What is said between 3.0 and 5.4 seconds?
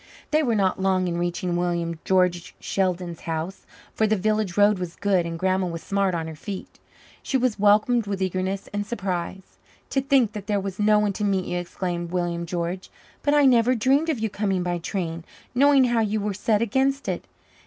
house, for the village road was good and